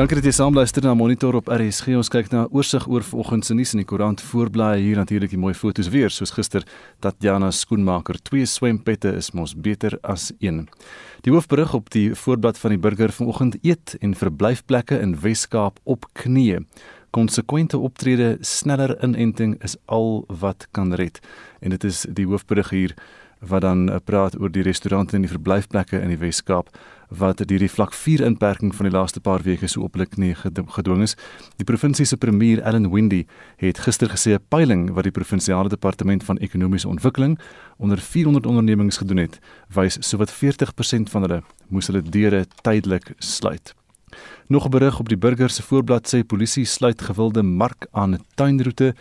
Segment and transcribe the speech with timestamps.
[0.00, 1.92] Dankie dat jy saamluister na Monitor op RSG.
[1.98, 5.40] Ons kyk na oorsig oor vanoggend se nuus in die koerant voorblaai hier natuurlik die
[5.42, 6.64] mooi foto's weer soos gister
[7.04, 10.62] Tatjana skoenmaker twee swempette is mos beter as een.
[11.20, 16.08] Die hoofberig op die voorblad van die burger vanoggend eet en verblyfplekke in Wes-Kaap op
[16.16, 16.62] knieë.
[17.12, 21.20] Konsekwente optrede, sneller inenting is al wat kan red.
[21.60, 22.96] En dit is die hoofberig hier
[23.40, 26.72] wat dan praat oor die restaurante en die verblyfplekke in die Wes-Kaap
[27.10, 31.02] wat deur die vlak 4 inperking van die laaste paar weke so oplik nie gedwing
[31.02, 31.16] is.
[31.58, 33.24] Die provinsie se premier Ellen Windy
[33.56, 37.38] het gister gesê 'n peiling wat die provinsiale departement van ekonomiese ontwikkeling
[37.78, 39.38] onder 400 ondernemings gedoen het,
[39.68, 43.74] wys sowat 40% van hulle moes hulle deure tydelik sluit.
[44.46, 48.24] Nog 'n berig op die burger se voorblad sê polisie sluit gewilde mark aan 'n
[48.34, 48.94] tuinroete.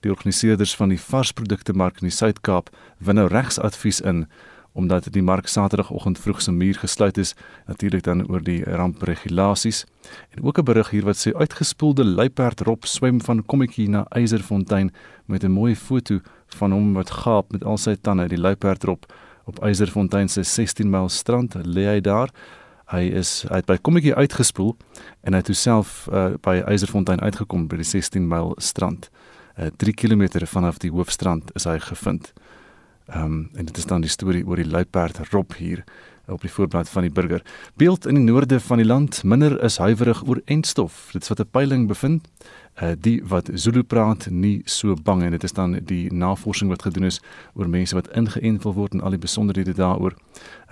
[0.00, 4.26] Die organiseerders van die varsprodukte mark in die Suid-Kaap win nou regsadvies in
[4.74, 7.34] omdat die mark Saterdagoggend vroeg se muur gesluit is,
[7.66, 9.84] natuurlik dan oor die rampregulasies.
[10.34, 14.90] En ook 'n berig hier wat sê uitgespoelde luiperd rop swem van kommetjie na Eiserfontein
[15.26, 19.06] met 'n mooi foto van hom wat gaap met al sy tande die luiperd rop
[19.44, 22.30] op Eiserfontein se 16 myl strand lê hy daar.
[22.92, 24.74] Hy is het by kommetjie uitgespoel
[25.24, 29.10] en hy het homself uh, by Eiserfontein uitgekom by die 16 myl strand.
[29.56, 32.32] Uh, 3 km vanaf die hoofstrand is hy gevind.
[33.06, 35.84] Ehm um, en dit is dan die storie oor die luiperd Rob hier
[36.26, 37.42] op die voorblad van die burger.
[37.76, 41.08] Beeld in die noorde van die land minder is huiwerig oor entstof.
[41.12, 42.28] Dit is wat 'n peiling bevind.
[42.82, 46.82] Uh die wat Zulu praat nie so bang en dit is dan die navorsing wat
[46.82, 47.20] gedoen is
[47.54, 50.14] oor mense wat ingeënt wil word en al die besonderhede daaroor.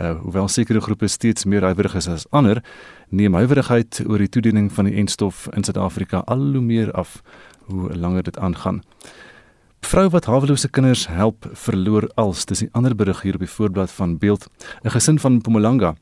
[0.01, 2.63] Uh hoewel sekere groepe steeds meer huiwerig is as ander,
[3.09, 7.23] neem huiwerigheid oor die toediening van die entstof in Suid-Afrika al hoe meer af
[7.65, 8.83] hoe langer dit aangaan.
[9.83, 12.45] Vrou wat hawelose kinders help verloor als.
[12.47, 14.47] Dis 'n ander berig hier op die voorblad van Beeld.
[14.85, 15.95] 'n Gesin van Mpumalanga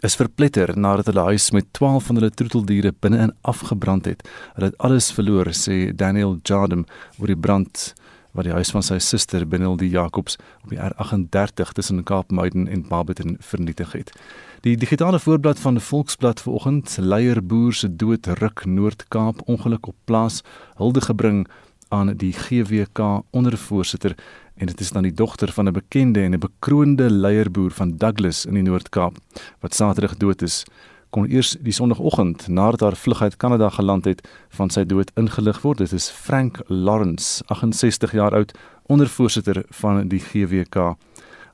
[0.00, 4.28] is verpletter nadat hulle huis met 12 van hulle troeteldiere binne-in afgebrand het.
[4.54, 6.86] Hulle het alles verloor, sê Daniel Jardam
[7.18, 7.94] oor die brand
[8.32, 12.86] wat die huis van sy suster Benel die Jacobs op die R38 tussen Kaapmuiden en
[12.88, 14.12] Barberton vernietig het.
[14.60, 20.42] Die digitale voorblad van die Volksblad vanoggend, leierboer se dood ruk Noord-Kaap ongeluk op plaas
[20.76, 21.46] hulde gebring
[21.90, 24.14] aan die GWK ondervoorsitter
[24.56, 28.46] en dit is dan die dogter van 'n bekende en 'n bekroonde leierboer van Douglas
[28.46, 29.16] in die Noord-Kaap
[29.60, 30.64] wat Saterdag dood is.
[31.10, 35.60] Kon eers die sonoggend nadat haar vlug uit Kanada geland het van sy dood ingelig
[35.60, 35.78] word.
[35.78, 40.96] Dit is Frank Lawrence 68 jaar oud ondervoorsitter van die GWK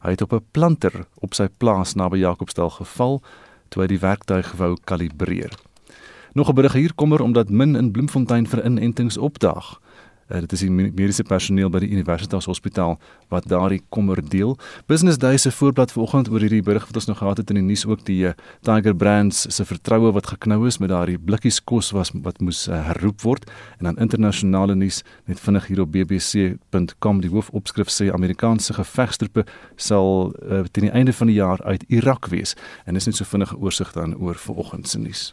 [0.06, 3.22] hy het op 'n planter op sy plaas naby Jacobsdal geval
[3.68, 5.52] toe hy die werktuig wou kalibreer.
[6.32, 9.80] Nog 'n berig hier kommer omdat min in Bloemfontein vir inentings opdaag
[10.28, 12.96] Uh, dit is die mediese personeel by die Universiteitshospitaal
[13.30, 14.56] wat daardie kommer deel.
[14.90, 17.66] Business Day se voorblad vanoggend oor hierdie berig wat ons nog gehad het in die
[17.66, 18.32] nuus ook die uh,
[18.66, 22.80] Tiger Brands se vertroue wat geknou is met daardie blikkies kos was wat moes uh,
[22.88, 23.46] herroep word
[23.78, 30.32] en dan internasionale nuus net vinnig hier op bbc.com die hoofopskrif sê Amerikaanse gevegstroepe sal
[30.42, 33.58] uh, teen die einde van die jaar uit Irak wees en dis net so vinnige
[33.62, 35.28] oorsig dan oor vanoggend se nuus.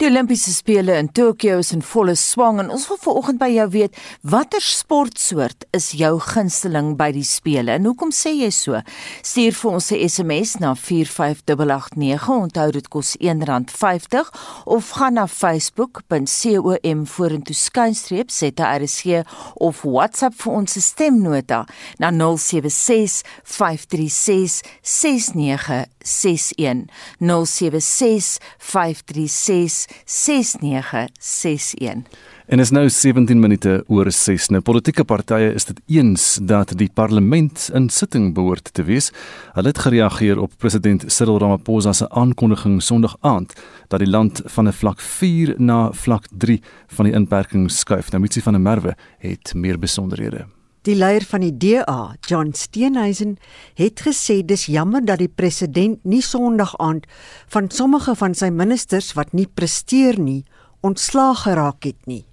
[0.00, 3.68] Die Olimpiese spele in Tokio is in volle swang en ons wil vanoggend by jou
[3.72, 7.70] weet Watter sportsoort is jou gunsteling by die spele?
[7.76, 8.74] En hoekom sê jy so?
[9.22, 12.28] Stuur vir ons 'n SMS na 45889.
[12.34, 14.30] Onthou dit kos R1.50
[14.64, 21.66] of gaan na facebook.com vorentoe skynstreep ZRC of WhatsApp vir ons stemnota
[21.98, 26.86] na 076 536 6961
[27.20, 32.04] 076 536 6961
[32.46, 34.44] En is nou 17 minute oor 6.
[34.54, 39.08] Nou politieke partye is dit eens dat die parlement in sitting behoort te wees.
[39.56, 43.56] Hulle het gereageer op president Cyril Ramaphosa se aankondiging Sondag aand
[43.90, 48.10] dat die land van 'n vlak 4 na vlak 3 van die inperking skuif.
[48.10, 50.46] Nou Mitsi van der Merwe het meer besonderhede.
[50.82, 53.36] Die leier van die DA, John Steenhuisen,
[53.74, 57.06] het gesê dis jammer dat die president nie Sondag aand
[57.48, 60.44] van sommige van sy ministers wat nie presteer nie,
[60.80, 62.26] ontslaag geraak het nie.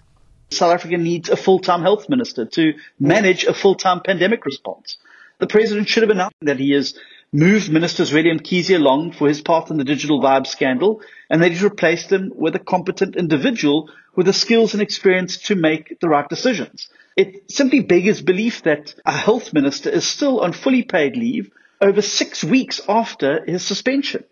[0.57, 4.97] South Africa needs a full-time health minister to manage a full-time pandemic response.
[5.39, 6.97] The president should have announced that he has
[7.33, 11.51] moved ministers and Kesey along for his part in the digital vibe scandal and that
[11.51, 16.07] he's replaced him with a competent individual with the skills and experience to make the
[16.07, 16.89] right decisions.
[17.17, 21.49] It simply beggars belief that a health minister is still on fully paid leave
[21.81, 24.23] over six weeks after his suspension.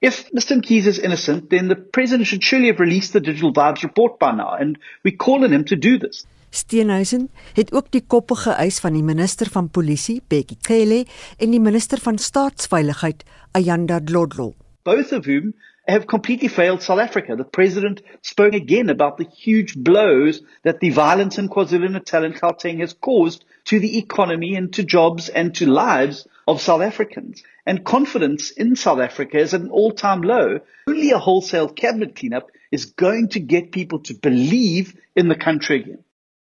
[0.00, 0.56] If Mr.
[0.56, 4.32] Mkhize is innocent, then the president should surely have released the Digital Vibes report by
[4.32, 6.26] now, and we call on him to do this.
[6.50, 11.04] Steenhuisen het ook die koppige eis van die minister van polisie, Bekkie Cele,
[11.38, 14.52] en die minister van staatsveiligheid, Ayanda Dlodlo.
[14.84, 15.54] Both of whom
[15.86, 17.36] have completely failed South Africa.
[17.36, 22.80] The president spoke again about the huge blows that the violence in KwaZulu-Natal and Gauteng
[22.80, 27.42] has caused to the economy and to jobs and to lives of South Africans.
[27.66, 30.60] And confidence in South Africa is at an all-time low.
[30.86, 35.80] Only a wholesale cabinet cleanup is going to get people to believe in the country
[35.80, 36.04] again.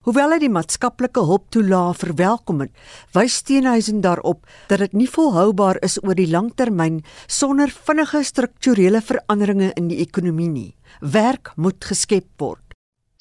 [0.03, 2.73] Hoewel hy die maatskaplike hulptoelaag verwelkom het,
[3.15, 6.97] wys Steenhuisen daarop dat dit nie volhoubaar is oor die langtermyn
[7.31, 10.71] sonder vinnige strukturele veranderinge in die ekonomie nie.
[10.99, 12.62] Werk moet geskep word.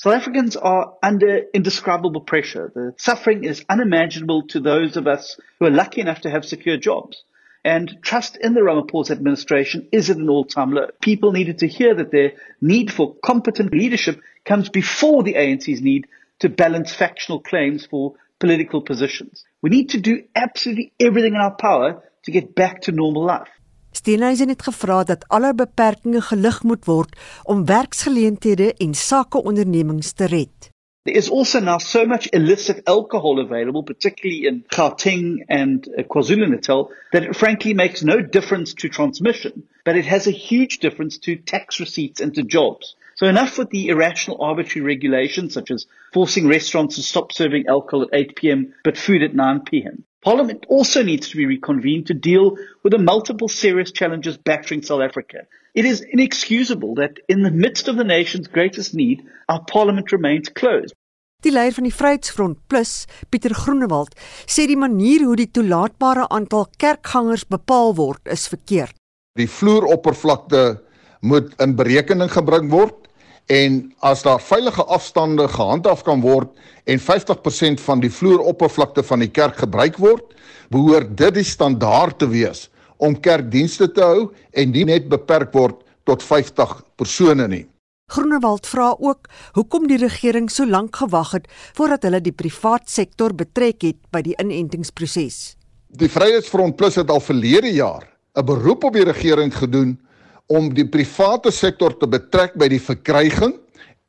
[0.02, 2.72] South Africans are under indescribable pressure.
[2.74, 6.76] The suffering is unimaginable to those of us who are lucky enough to have secure
[6.76, 7.22] jobs.
[7.64, 10.88] And trust in the Ramaphosa administration is at an all-time low.
[11.00, 16.08] People needed to hear that their need for competent leadership comes before the ANC's need
[16.40, 19.44] to balance factional claims for political positions.
[19.60, 23.50] We need to do absolutely everything in our power to get back to normal life.
[24.02, 30.70] Steenhuisen het gevra dat alle beperkings gelig moet word om werksgeleenthede en sakeondernemings te red.
[31.04, 36.90] There is also now so much illicit alcohol available, particularly in Gauteng and uh, KwaZulu-Natal,
[37.12, 41.36] that it frankly makes no difference to transmission, but it has a huge difference to
[41.36, 42.96] tax receipts and to jobs.
[43.16, 48.04] So enough with the irrational arbitrary regulations such as forcing restaurants to stop serving alcohol
[48.04, 48.74] at 8 p.m.
[48.84, 50.04] but food at 9 p.m.
[50.22, 55.02] Parliament also needs to be reconvened to deal with the multiple serious challenges battering South
[55.02, 55.46] Africa.
[55.74, 60.48] It is inexcusable that in the midst of the nation's greatest need, our parliament remains
[60.48, 60.94] closed.
[61.42, 64.14] Die leier van die Vryheidsfront Plus, Pieter Groenewald,
[64.46, 68.94] sê die manier hoe die toelaatbare aantal kerkgangers bepaal word, is verkeerd.
[69.40, 70.62] Die vloeroppervlakte
[71.26, 73.01] moet in berekening gebring word
[73.46, 76.50] en as daar veilige afstande gehandhaaf kan word
[76.84, 80.24] en 50% van die vloeroppervlakte van die kerk gebruik word,
[80.70, 82.68] behoort dit die standaard te wees
[83.02, 87.66] om kerkdienste te hou en nie net beperk word tot 50 persone nie.
[88.12, 91.48] Groenewald vra ook hoekom die regering so lank gewag het
[91.78, 95.56] voordat hulle die privaat sektor betrek het by die inentingsproses.
[95.92, 98.04] Die Vryheidsfront Plus het al verlede jaar
[98.36, 99.98] 'n beroep op die regering gedoen
[100.52, 103.56] om die private sektor te betrek by die verkryging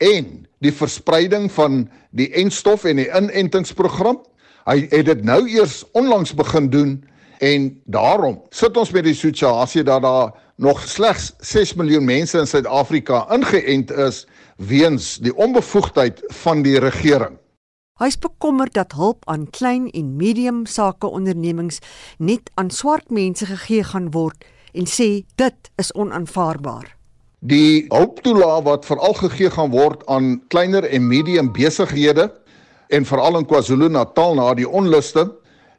[0.03, 0.29] en
[0.63, 4.19] die verspreiding van die enstof en die inentingsprogram.
[4.67, 6.93] Hy het dit nou eers onlangs begin doen
[7.43, 12.47] en daarom sit ons met die situasie dat daar nog slegs 6 miljoen mense in
[12.47, 14.23] Suid-Afrika ingeënt is
[14.57, 17.39] weens die onbevoegdheid van die regering.
[17.99, 21.79] Hy is bekommerd dat hulp aan klein en medium sakeondernemings
[22.17, 26.91] net aan swart mense gegee gaan word en sê dit is onaanvaarbaar.
[27.43, 32.29] Die hulptoelaag wat veral gegee gaan word aan kleiner en medium besighede
[32.89, 35.27] en veral in KwaZulu-Natal na die onluste,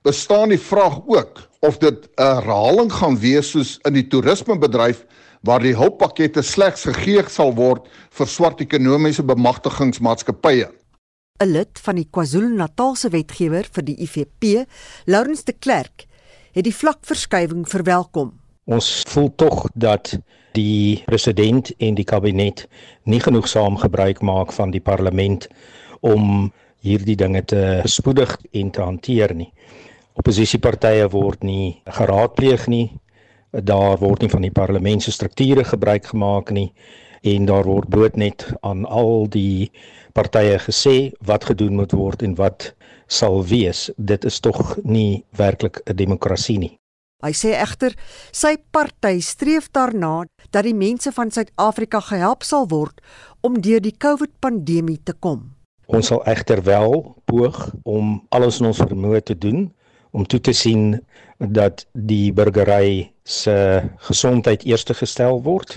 [0.04, 5.06] bestaan die vraag ook of dit 'n herhaling gaan wees soos in die toerismebedryf
[5.40, 10.68] waar die hulppakkette slegs gegee sal word vir swart ekonomiese bemagtigingsmaatskappye.
[11.40, 14.66] 'n Lid van die KwaZulu-Natalse wetgewer vir die IFP,
[15.06, 16.06] Laurens de Klerk,
[16.52, 18.43] het die vlakverskywing verwelkom.
[18.64, 20.14] Ons voel tog dat
[20.56, 22.62] die president en die kabinet
[23.04, 25.48] nie genoeg saam gebruik maak van die parlement
[26.00, 29.50] om hierdie dinge te spoedig en te hanteer nie.
[30.16, 32.86] Opposisiepartye word nie geraadpleeg nie.
[33.52, 36.70] Daar word nie van die parlement se strukture gebruik gemaak nie
[37.20, 39.68] en daar word bloot net aan al die
[40.16, 42.70] partye gesê wat gedoen moet word en wat
[43.08, 43.90] sal wees.
[43.96, 46.78] Dit is tog nie werklik 'n demokrasie nie.
[47.22, 47.94] Hy sê egter
[48.34, 53.00] sy party streef daarna dat die mense van Suid-Afrika gehelp sal word
[53.46, 55.52] om deur die COVID-pandemie te kom.
[55.86, 59.68] Ons sal egter wel poog om alles in ons vermoë te doen
[60.14, 61.00] om toe te sien
[61.38, 63.54] dat die burgery se
[64.08, 65.76] gesondheid eerste gestel word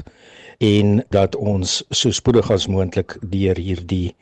[0.64, 4.16] en dat ons so spoedig as moontlik deur hierdie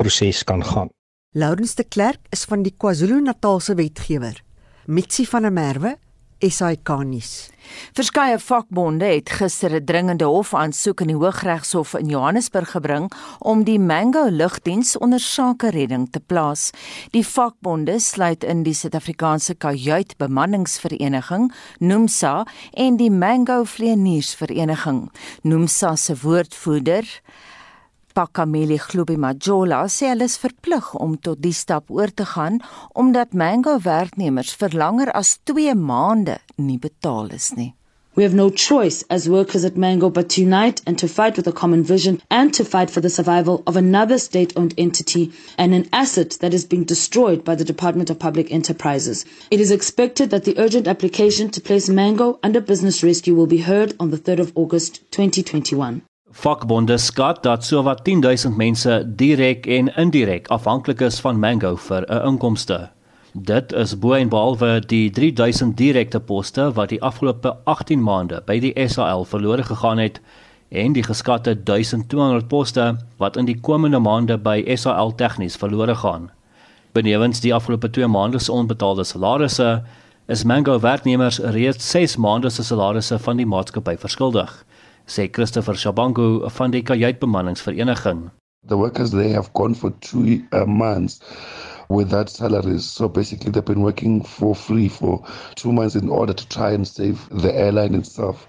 [0.00, 0.90] proses kan gaan.
[1.32, 4.40] Laurens de Klerk is van die KwaZulu-Natalse wetgewer.
[4.86, 5.96] Mitsi van der Merwe
[6.40, 7.50] SAK nuus.
[7.92, 13.78] Verskeie vakbonde het gister 'n dringende hofaansoek in die Hooggeregshof in Johannesburg gebring om die
[13.78, 16.70] Mango lugdiens onder sakeredding te plaas.
[17.10, 25.10] Die vakbonde sluit in die Suid-Afrikaanse Kajuit Bemanningsvereniging, NUMSA, en die Mango Vlieëniersvereniging.
[25.42, 27.20] NUMSA se woordvoerder
[28.14, 32.60] Pakameli Khlubi Majola sê hulle is verplig om tot die stap oor te gaan
[33.02, 37.74] omdat Mango werknemers vir langer as 2 maande nie betaal is nie.
[38.16, 41.46] We have no choice as workers at Mango but to unite and to fight with
[41.46, 45.72] a common vision and to fight for the survival of another state owned entity and
[45.72, 49.24] an asset that is being destroyed by the Department of Public Enterprises.
[49.50, 53.58] It is expected that the urgent application to place Mango under business rescue will be
[53.58, 56.02] heard on the 3rd of August 2021.
[56.30, 62.26] Vakbonde skat dat sowat 10000 mense direk en indirek afhanklik is van Mango vir 'n
[62.26, 62.88] inkomste.
[63.34, 68.60] Dit is bo en behalwe die 3000 direkte poste wat die afgelope 18 maande by
[68.60, 70.20] die SAL verlore gegaan het
[70.68, 76.30] en die geskatte 1200 poste wat in die komende maande by SAL tegnies verlore gaan.
[76.92, 79.82] Benewens die afgelope 2 maande se onbetaalde salarisse
[80.26, 84.64] is Mango werknemers reeds 6 maande se salarisse van die maatskappy verskuldig
[85.10, 88.30] sê Christopher Shabangu van die kajuitbemanningsvereniging.
[88.68, 91.20] The workers they have gone for 2 uh, months
[91.88, 92.84] without salaries.
[92.84, 95.24] So basically they've been working for free for
[95.56, 98.46] 2 months in order to try and save the airline itself.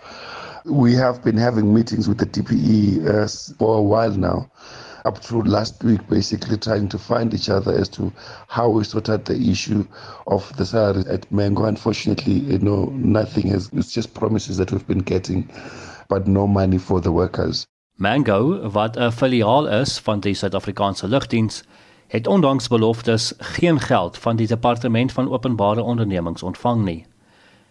[0.66, 4.52] We have been having meetings with the DPE uh, for a while now
[5.06, 8.14] up to last week basically trying to find each other as to
[8.48, 9.88] how we sort out the issue
[10.28, 11.64] of the salary at Mango.
[11.64, 15.50] Unfortunately, you know, nothing has, it's just promises that we've been getting
[16.12, 17.66] but no money for the workers.
[17.96, 21.64] Mango, wat 'n filiaal is van die Suid-Afrikaanse Lugdiens,
[22.08, 27.06] het ondanks beloftes geen geld van die Departement van Openbare Ondernemings ontvang nie.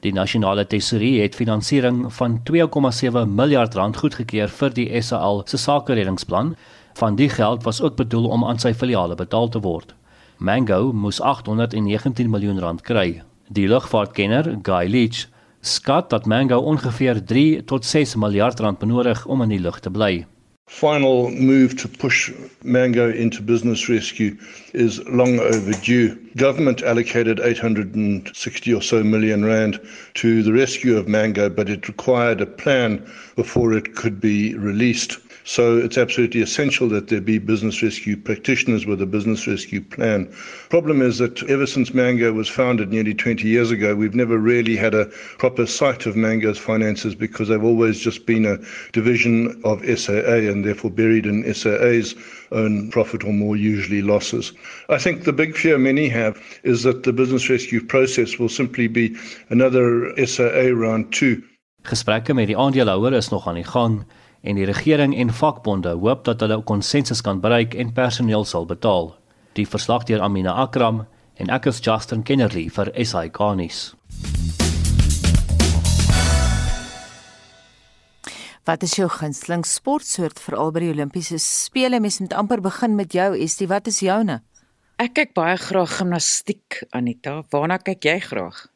[0.00, 6.56] Die nasionale tesourier het finansiering van 2,7 miljard rand goedgekeur vir die SAL se sakereddingsplan.
[6.94, 9.94] Van die geld was ook bedoel om aan sy filiale betaal te word.
[10.36, 13.22] Mango moes 819 miljoen rand kry.
[13.48, 15.26] Die lugvaartkenner, Guy Leach,
[15.60, 19.90] skat dat Mango ongeveer 3 tot 6 miljard rand benodig om in die lug te
[19.90, 20.26] bly.
[20.70, 22.30] Final move to push
[22.62, 24.36] Mango into business rescue
[24.72, 26.16] is long overdue.
[26.36, 29.80] Government allocated 860 or so million rand
[30.12, 35.18] to the rescue of Mango, but it required a plan before it could be released.
[35.44, 40.32] So it's absolutely essential that there be business rescue practitioners with a business rescue plan.
[40.68, 44.76] Problem is that ever since Mango was founded nearly 20 years ago, we've never really
[44.76, 45.06] had a
[45.38, 48.58] proper sight of Mango's finances because they've always just been a
[48.92, 52.14] division of SAA and therefore buried in SAA's
[52.52, 54.52] own profit or more usually losses.
[54.88, 58.88] I think the big fear many have is that the business rescue process will simply
[58.88, 59.16] be
[59.48, 61.42] another SAA round 2.
[61.82, 64.04] Gesprekke met die aandeelhouers is nog aan die gang
[64.42, 68.66] en die regering en vakbonde hoop dat hulle 'n konsensus kan bereik en personeel sal
[68.66, 69.16] betaal.
[69.52, 73.94] Die verslag deur Amina Akram en ek is Justin Kennerly vir SI Garnis.
[78.64, 82.00] Wat is jou gunsteling sportsoort veral by die Olimpiese spele?
[82.00, 83.66] Mens moet amper begin met jou, Estie.
[83.66, 84.42] Wat is joune?
[85.00, 87.42] Ek kyk baie graag gimnastiek, Anita.
[87.50, 88.69] Waarna kyk jy graag?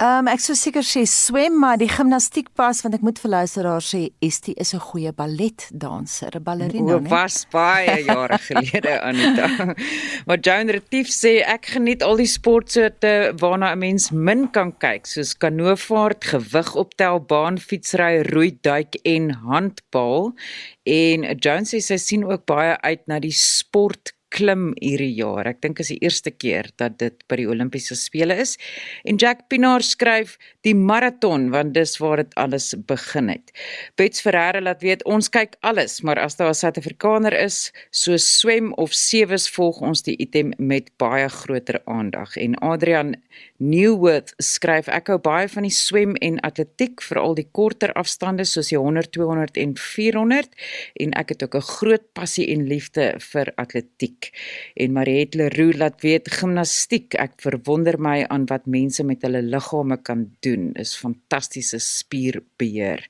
[0.00, 3.30] Ehm um, ek sou seker sê swem, maar die gimnastiek pas want ek moet vir
[3.34, 7.10] luisteraars sê Estie is 'n goeie balletdanser, 'n ballerina, né?
[7.10, 9.74] Was baie jare gelede Anita.
[10.26, 15.04] Maar Joan Retief sê ek geniet al die sportsoorte waarna 'n mens min kan kyk,
[15.04, 20.32] soos kanoevaart, gewig optel, baanfietsry, roei, duik en handbal.
[20.88, 25.48] En Joan sê sy sien ook baie uit na die sport klim hierdie jaar.
[25.50, 28.56] Ek dink is die eerste keer dat dit by die Olimpiese spele is.
[29.08, 33.52] En Jack Pinaar skryf die maraton want dis waar dit alles begin het.
[33.98, 38.72] Bets Ferreira laat weet ons kyk alles, maar as daar 'n Suid-Afrikaner is, so swem
[38.74, 42.36] of sewes volg ons die item met baie groter aandag.
[42.36, 43.16] En Adrian
[43.58, 48.68] Newworth skryf ek hou baie van die swem en atletiek, veral die korter afstande soos
[48.68, 50.48] die 100, 200 en 400
[50.94, 54.32] en ek het ook 'n groot passie en liefde vir atletiek musiek.
[54.74, 57.14] En Mariette Leroux laat weet gimnastiek.
[57.14, 60.72] Ek verwonder my aan wat mense met hulle liggame kan doen.
[60.74, 63.06] Is fantastiese spierbeheer.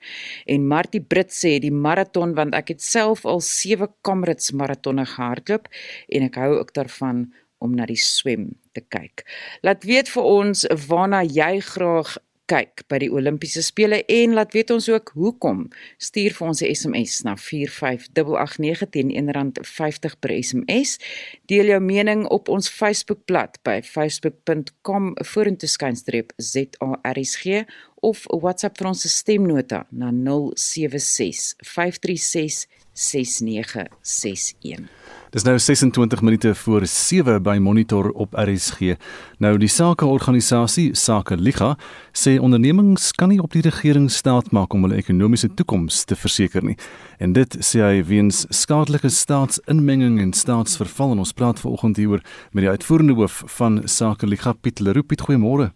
[0.46, 5.68] En Martie Brits sê die maraton want ek het self al 7 Kamerads maratonne gehardloop
[6.08, 9.26] en ek hou ook daarvan om na die swem te kyk.
[9.62, 12.16] Laat weet vir ons waarna jy graag
[12.50, 15.68] kyk by die Olimpiese spele en laat weet ons ook hoekom.
[16.02, 20.98] Stuur vir ons 'n SMS na 45889 teen R1.50 per SMS.
[21.46, 27.64] Deel jou mening op ons Facebookblad by facebook.com vorentoeskynstreep ZARSG
[28.00, 32.66] of WhatsApp vir ons stemnota na 076 536
[33.00, 34.88] 6961.
[35.30, 38.96] Dis nou 26 minute voor 7 by Monitor op RSG.
[39.38, 41.76] Nou die sakeorganisasie Sake Liga
[42.12, 46.66] sê ondernemings kan nie op die regering staat maak om hulle ekonomiese toekoms te verseker
[46.66, 46.74] nie.
[47.22, 52.66] En dit sê hy weens skadelike staatsinmenging en staatsverval en ons praat vanoggend hieroor met
[52.66, 55.06] die uitvoerende hoof van Sake Liga Piet Leroux.
[55.06, 55.70] Piet, goeiemôre.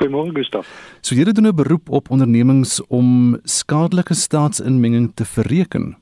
[0.00, 0.72] Goeiemôre Gustaf.
[1.02, 5.96] So julle doen 'n beroep op ondernemings om skadelike staatsinmenging te verreken.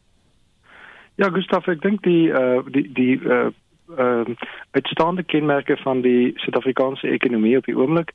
[1.17, 3.51] Ja Gustaf, ek dink die uh die die uh
[3.95, 4.37] ehm uh,
[4.73, 8.11] uitstaande kenmerke van die Suid-Afrikaanse ekonomie op die oomblik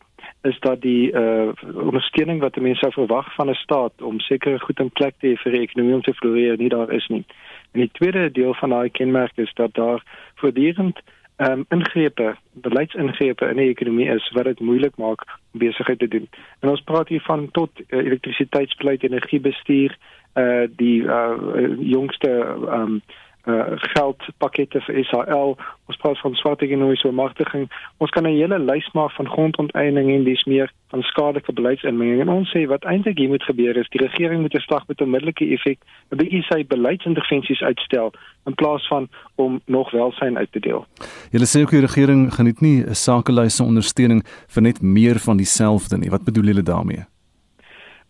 [0.49, 1.53] is dat die uh
[1.85, 5.37] ondersteuning wat mense sou verwag van 'n staat om seker goed in plek te hê
[5.43, 7.23] vir die ekonomie om te floreer nie daar is nie.
[7.71, 10.03] En die tweede deel van daai kenmerk is dat daar
[10.35, 10.99] voortdurend
[11.39, 15.21] ehm um, ingrepe, beleidsingrepe in die ekonomie is wat dit moeilik maak
[15.53, 16.27] om besigheid te doen.
[16.59, 19.97] En ons praat hier van tot uh, elektrisiteitsbeleid, energiebestuur,
[20.35, 21.37] uh die uh
[21.79, 22.29] jongste
[22.71, 23.01] um,
[23.47, 25.55] uh geldpakkette vir SAL,
[25.89, 27.69] ons praat van swart ekonomiese bemagtiging.
[27.97, 32.21] Ons kan 'n hele lys maak van grondonteiening en dis meer van skadelike beleidsinmenging.
[32.21, 35.01] En ons sê wat eintlik hier moet gebeur is die regering moet 'n slag met
[35.01, 35.79] onmiddellike effek
[36.11, 38.13] 'n bietjie sy beleidsintervensies uitstel
[38.45, 40.85] in plaas van om nog welsyn uit te deel.
[41.31, 45.97] Julle sê ook die regering geniet nie 'n sakelyse ondersteuning vir net meer van dieselfde
[45.97, 46.09] nie.
[46.09, 47.05] Wat bedoel julle daarmee?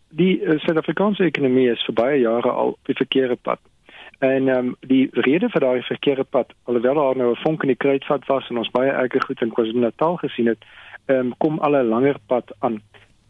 [0.09, 3.59] Die uh, Suid-Afrikaanse ekonomie is vir baie jare al op die verkeerde pad.
[4.19, 7.71] En ehm um, die rede vir daai verkeerde pad, alhoewel daar nou 'n vonk in
[7.73, 10.65] die kruitvat was en ons baie erge goed in KwaZulu-Natal gesien het,
[11.05, 12.81] ehm um, kom al 'n langer pad aan.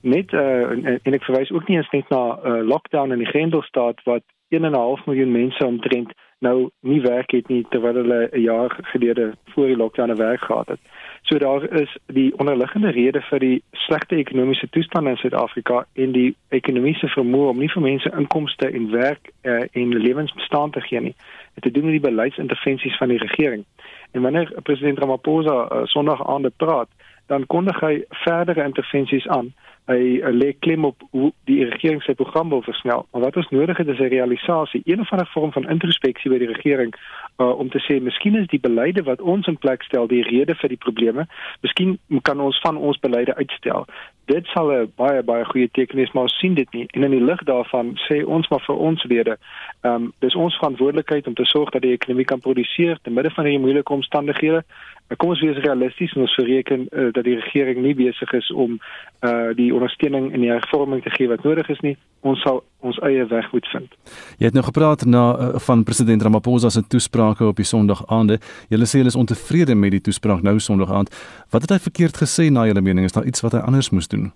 [0.02, 3.28] Net uh, en, en ek verwys ook nie eens net na uh, lockdown in die
[3.28, 8.78] Grendelstaat wat 1.5 miljoen mense omtrent nou nie werk het nie terwyl hulle 'n jaar
[8.82, 10.80] gelede voor die lockdown 'n werk gehad het.
[11.22, 16.36] So daar is die onderliggende rede vir die slegte ekonomiese toestand in Suid-Afrika en die
[16.50, 21.16] ekonomiese vermoë om nie vir mense inkomste en werk uh, en lewensbestand te gee nie.
[21.54, 23.66] Dit te doen met die beleidsintervensies van die regering.
[24.12, 26.90] En wanneer president Ramaphosa uh, Sondag aande praat,
[27.28, 29.54] dan kondig hy verdere intervensies aan
[29.86, 33.06] hy lê klem op hoe die regering sy program wil versnel.
[33.12, 36.38] Maar wat ons nodig het is 'n realisasie, een of ander vorm van introspeksie by
[36.38, 36.94] die regering
[37.38, 40.56] uh, om te sê miskien is die beleide wat ons in plek stel die rede
[40.56, 41.28] vir die probleme.
[41.62, 43.86] Miskien kan ons van ons beleide uitstel.
[44.30, 46.86] Dit sal 'n baie baie goeie teken wees, maar ons sien dit nie.
[46.94, 49.38] En in die lig daarvan sê ons maar vir ons lede,
[49.82, 53.32] ehm um, dis ons verantwoordelikheid om te sorg dat die ekonomie kan produseer te midde
[53.32, 54.64] van hierdie moeilike omstandighede.
[55.18, 58.80] Kom ons wees realisties en ons verreken uh, dat die regering nie besig is om
[59.26, 61.98] uh die ondersteuning en die hervorming te gee wat nodig is nie.
[62.22, 63.96] Ons sal ons eie weg moet vind.
[64.40, 68.40] Jy het nou gepraat na uh, van president Ramaphosa se toesprake op die Sondag aande.
[68.70, 71.12] Julle sê hulle is ontevrede met die toespraak nou Sondag aand.
[71.52, 73.06] Wat het hy verkeerd gesê na julle mening?
[73.06, 74.32] Is daar iets wat hy anders moes doen?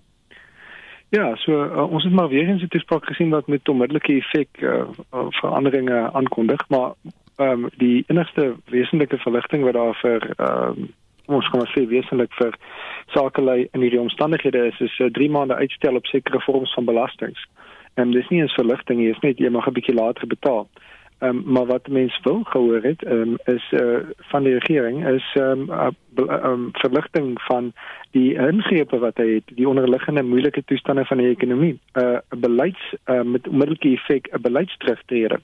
[1.14, 4.48] Ja, so uh, ons het maar weer eens 'n toespraak gesien wat met onmiddellike effek
[4.60, 4.84] uh,
[5.30, 6.92] veranderinge aankondig, maar
[7.36, 10.92] ehm um, die enigste wesenlike verligting wat daar vir ehm um,
[11.26, 12.56] ons kan sê wesenlik vir
[13.06, 16.84] sakelei in hierdie omstandighede is is 'n uh, 3 maande uitstel op sekere vorms van
[16.84, 17.46] belastings.
[17.94, 20.68] En dis nie 'n verligting nie, is net jy mag 'n bietjie later betaal.
[21.18, 24.58] Ehm um, maar wat mense wil gehoor het, ehm um, is eh uh, van die
[24.58, 27.72] regering is ehm um, 'n um, verligting van
[28.14, 32.84] die ingrepe wat hy het, die onderliggende moeilike toestande van die ekonomie, 'n uh, beleids
[32.94, 35.40] uh, met onmiddellike effek 'n beleidsterugtrede.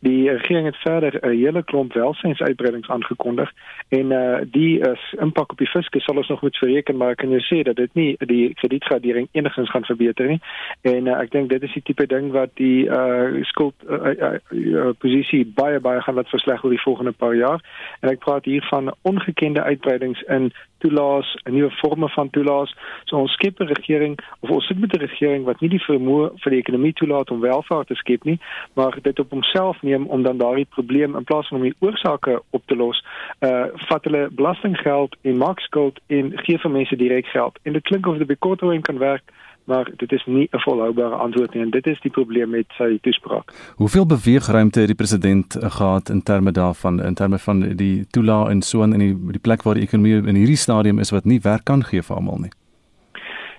[0.00, 3.52] Die regering het verder 'n hele klomp welsynsuitbreidings aangekondig
[3.88, 7.30] en uh, die is impak op die fiskus sal ons nog moet bereken, maar kan
[7.30, 10.40] jy sê dat dit nie die kredietgradering enigins gaan verbeter nie.
[10.82, 14.34] En uh, ek dink dit is die tipe ding wat die uh, skuld uh, uh,
[14.50, 17.62] uh, posisie baie baie gaan laat versleg oor die volgende paar jaar.
[18.00, 22.74] En ek praat hier van ongekende uitbreiding veranderinge in toelaas, 'n nuwe forme van toelaas.
[23.04, 26.30] So ons skep 'n regering of ons sit met 'n regering wat nie die vermoë
[26.42, 28.38] vir die ekonomie toelaat om welvaart te skep nie,
[28.74, 32.42] maar dit op homself neem om dan daardie probleem in plaas van om die oorsake
[32.50, 33.04] op te los,
[33.40, 37.58] uh vat hulle belastinggeld en maak skuld en gee vir mense direk geld.
[37.62, 39.22] En dit klink of dit bekorting kan werk
[39.68, 42.98] maar dit is nie 'n volhoubare antwoord nie en dit is die probleem met sy
[43.00, 43.52] toespraak.
[43.76, 48.48] Hoeveel beweegruimte het die president eh, gehad in terme daarvan in terme van die toelaat
[48.48, 51.40] en so in die die plek waar die ekonomie in hierdie stadium is wat nie
[51.40, 52.50] werk kan gee vir almal nie?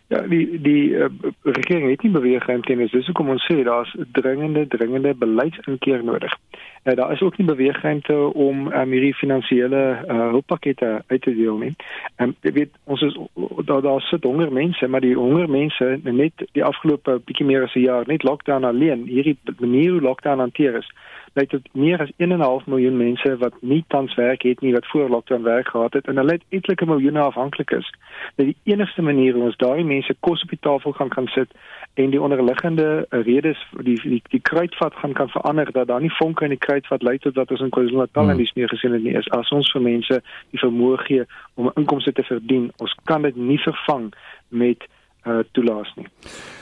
[0.09, 1.05] Ja, die die uh,
[1.43, 2.87] regering het nie beweegruimte nie.
[2.89, 6.33] Dis hoekom ons sê daar's dringende dringende beleidsinkeer nodig.
[6.83, 11.57] Uh, daar is ook nie beweegruimte om um, hierdie finansiële uh, hulppakkette uit te deel
[11.57, 11.73] nie.
[12.15, 13.17] Ehm um, jy weet ons is
[13.65, 17.75] daar daar sit honger mense, maar die honger mense net die afgelope bietjie meer as
[17.75, 20.91] 'n jaar net lockdown alleen hierdie manier hoe lockdown hanteer is
[21.33, 25.09] lei tot meer as 1.5 miljoen mense wat nie tans werk het nie wat voor
[25.09, 27.93] lockdown werk gehad het en hulle het etlike miljoene afhanklik is.
[28.35, 31.51] Dit die enigste manier hoe ons daai mense kos op die tafel gaan kan sit
[31.93, 36.43] en die onderliggende redes die die, die kruitvat gaan kan verander dat daar nie vonke
[36.43, 38.31] in die kruitvat lei tot dat ons in KwaZulu-Natal hmm.
[38.31, 41.71] en dis meer gesien het nie is as ons vir mense die vermoë gee om
[41.75, 42.71] inkomste te verdien.
[42.77, 44.09] Ons kan dit nie vervang
[44.49, 44.87] met
[45.25, 46.07] uh toelaas nie.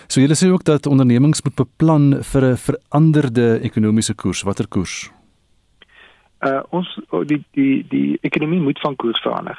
[0.08, 4.44] So julle sê ook dat ondernemings moet beplan vir 'n veranderde ekonomiese koers.
[4.44, 5.12] Watter koers?
[6.42, 9.58] Uh ons oh, die die die ekonomie moet van koers verander.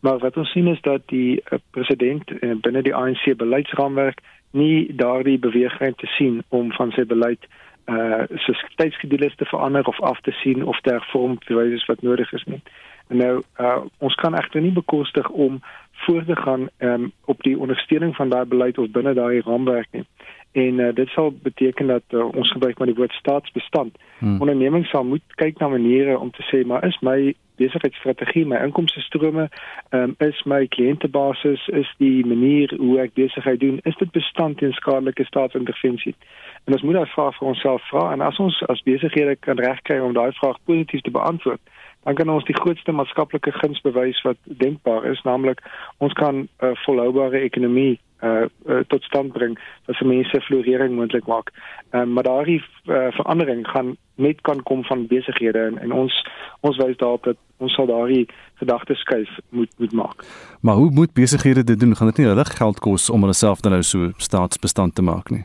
[0.00, 4.94] Maar wat ons sien is dat die uh, president uh, binne die ANC beleidsraamwerk nie
[4.96, 7.46] daardie beweging te sien om van sy beleid
[7.84, 12.32] uh sy tydskedules te verander of af te sien of te hervorm terwyl wat nodig
[12.32, 12.60] is nie.
[12.60, 15.60] En nou uh ons kan egter nie bekostig om
[16.04, 20.06] voort te gaan um, op die ondersteuning van daai beleid of binne daai raamwerk nie.
[20.52, 23.96] En uh, dit sal beteken dat uh, ons gebruik maar die woord staatsbestand.
[24.18, 24.40] Hmm.
[24.40, 29.00] Ondernemings sal moet kyk na maniere om te sê maar is my besigheidsstrategie, my inkomste
[29.00, 29.48] strome,
[29.90, 34.74] um, is my kliëntebasis, is die manier hoe ek besigheid doen, is dit bestand teen
[34.74, 36.14] skadelike staatsintervensie?
[36.64, 40.00] En ons moet daai vraag vir onsself vra en as ons as besighede kan regkry
[40.02, 41.62] om daai vraag positief te beantwoord,
[42.04, 45.60] dan kan ons die grootste maatskaplike guns bewys wat denkbaar is, naamlik
[45.98, 50.94] ons kan 'n uh, volhoubare ekonomie uh, uh tot stand bring wat vir mense florering
[50.94, 51.52] moontlik maak.
[51.90, 56.26] Ehm uh, maar daardie uh, verandering gaan net kan kom van besighede en, en ons
[56.60, 60.24] ons wys daarop dat ons sal daardie gedagtes skuif moet moet maak.
[60.60, 61.96] Maar hoe moet besighede dit doen?
[61.96, 65.44] Gaan dit nie hulle geld kos om hulle self nou so staatsbestand te maak nie?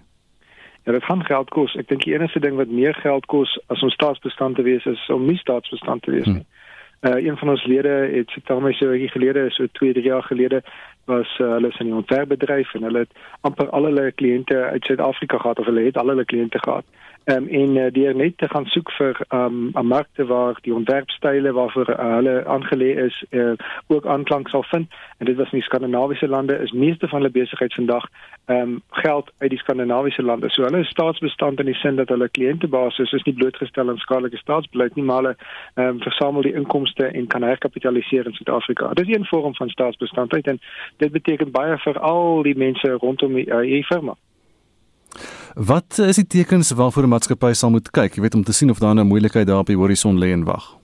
[0.90, 1.76] Ja, dit gaan geld kos.
[1.78, 5.02] Ek dink die enigste ding wat meer geld kos as om staatsbestand te wees is
[5.14, 6.42] om nie staatsbestand te wees nie.
[6.42, 7.12] Hmm.
[7.14, 10.04] Uh een van ons lede het sit daarmee so 'n rukkie gelede, so 2, 3
[10.04, 10.64] jaar gelede
[11.06, 15.38] was uh, hulle in 'n ontwerpbedryf en hulle het amper al hulle kliënte uit Suid-Afrika
[15.38, 16.86] gehad of hulle het al hulle kliënte gehad
[17.30, 21.52] um, en uh, die net te gaan soek vir um, 'n markte waar die ontwerpstyle
[21.52, 23.52] waarvoor uh, hulle aangelê is uh,
[23.88, 24.88] ook aanklank sal vind.
[25.18, 28.08] En dit was in die skandinawiese lande is meeste van hulle besigheid vandag
[28.46, 30.50] um, geld uit die skandinawiese lande.
[30.50, 34.38] So hulle is staatsbestand in die sin dat hulle kliëntebasis is nie blootgestel aan skadelike
[34.38, 35.36] staatsbeleid nie maar hulle
[35.76, 38.94] um, versamel die inkomste en kan herkapitaliseer in Suid-Afrika.
[38.94, 40.60] Dit is 'n vorm van staatsbestandheid en
[40.98, 44.16] dit beteken baie vir al die mense rondom die uh, firma
[45.56, 48.70] Wat is die tekens waarvoor 'n maatskappy sal moet kyk, jy weet om te sien
[48.70, 50.78] of daar 'n moeilikheid daar op die horison lê en wag?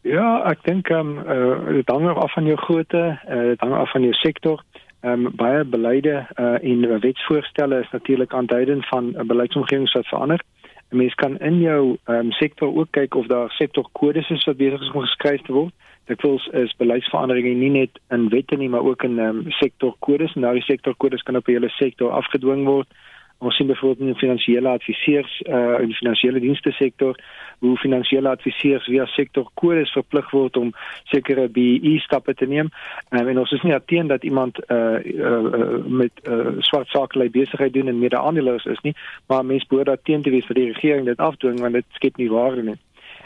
[0.00, 3.72] Ja, ek dink ehm um, uh, dit hang af van jou grootte, uh, dit hang
[3.72, 4.62] af van jou sektor.
[5.00, 10.40] Ehm um, baie beleide uh, en wetsvoorstelle is natuurlik aanduidend van 'n beleidsomgewing wat verander.
[10.40, 10.63] 'n
[10.94, 14.80] Mens kan in jou ehm um, sektor ook kyk of daar sektorkodes is wat besig
[14.80, 15.74] is om geskryf te word
[16.10, 20.34] dikwels is beleidsveranderinge nie net in wette nie, maar ook in um, sektorkodes.
[20.36, 22.88] Nou die sektorkodes kan op 'n hele sektor afgedwing word.
[23.38, 27.18] Ons sien byvoorbeeld in finansiële adviseurs uh in die finansiële dienste sektor
[27.58, 30.72] hoe finansiële adviseurs via sektorkodes verplig word om
[31.12, 32.70] sekere BEE stappe te neem.
[33.10, 37.30] Um, en ons is nie ateen dat iemand uh, uh, uh met uh, swart sakelei
[37.30, 38.94] besigheid doen en mede-aandelers is nie,
[39.26, 42.16] maar mens behoort dat teen te wees vir die regering dit afdwing want dit skep
[42.16, 42.78] nie waarde nie.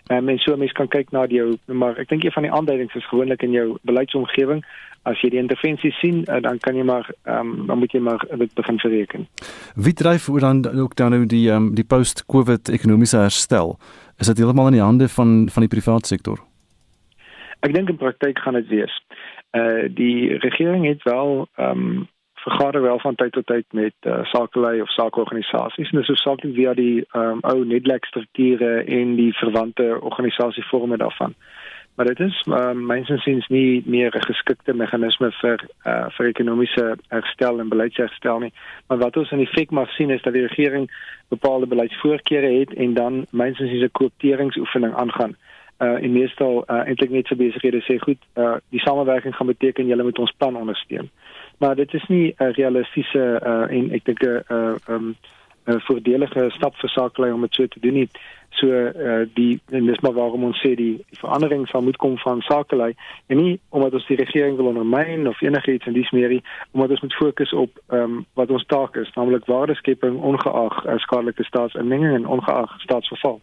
[0.09, 2.95] Um, en so mense kan kyk na jou maar ek dink een van die aanduidings
[2.97, 4.63] is gewoonlik in jou beleidsomgewing
[5.09, 8.25] as jy die intervensie sien uh, dan kan jy maar um, dan moet jy maar
[8.41, 9.27] dit begin bereken.
[9.77, 13.77] Wie dryf oor dan ook dan nou die um, die post-covid ekonomiese herstel?
[14.19, 16.41] Is dit heeltemal in die hande van van die private sektor?
[17.61, 18.95] Ek dink in praktyk gaan dit wees.
[19.53, 22.07] Uh die regering het wel ehm um,
[22.45, 26.75] vergader wel van tyd tot tyd met uh, sakelei of sakeorganisasies en dis hoofsaaklik via
[26.75, 31.35] die um, ou Nedlac strukture en die verwante organisasieforme daarvan.
[31.99, 37.61] Maar dit is um, mynsiens nie meer 'n geskikte meganisme vir uh, vir ekonomiese herstel
[37.61, 38.53] en beleidsherstel nie.
[38.87, 40.91] Maar wat ons in effek maar sien is dat die regering
[41.29, 45.37] bepaalde beleidsvoorkeure het en dan mynsiens 'n koopteringsoefening aangaan.
[45.79, 49.87] Uh in meestal uh, eintlik net vir besighede sê goed, uh, die samewerking gaan beteken
[49.87, 51.11] julle moet ons plan ondersteun
[51.59, 55.17] maar dit is nie 'n realistiese uh, en ek dink 'n uh, um,
[55.69, 58.09] 'n voordelige stap vir sakelei om dit so te doen nie.
[58.51, 62.17] So uh, die en dis maar waarom ons sê die, die verandering sal moet kom
[62.19, 62.95] van sakelei
[63.27, 66.43] en nie omdat ons die regering wil ondermyn of enigiets in dies meer nie,
[66.73, 71.45] omdat ons moet fokus op um, wat ons taak is, naamlik waardeskepping ongeag uh, skadelike
[71.45, 73.41] staatsinmenging en ongeag staatsverval.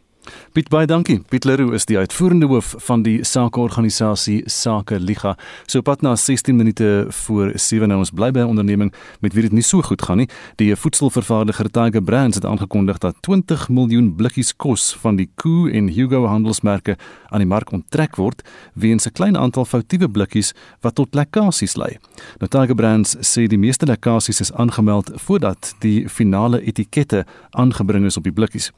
[0.54, 1.20] Piet baie dankie.
[1.30, 5.36] Piet Leroux is die uitvoerende hoof van die sakeorganisasie Sake Liga.
[5.68, 9.42] So pad na 16 minute voor 7 nou ons bly by 'n onderneming met wie
[9.42, 10.30] dit nie so goed gaan nie.
[10.56, 15.88] Die voedselvervaardiger Tiger Brands het aangekondig dat 20 miljoen blikkies kos van die Koo en
[15.88, 16.98] Hugo handelsmerke
[17.30, 18.42] aan die mark onttrek word
[18.74, 21.98] weens 'n klein aantal foutiewe blikkies wat tot lekkasies lei.
[22.40, 28.18] Nou Tiger Brands sê die meeste lekkasies is aangemeld voordat die finale etikette aangebring is
[28.18, 28.72] op die blikkies.